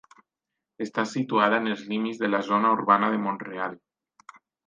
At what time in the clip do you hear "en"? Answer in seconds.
1.63-1.73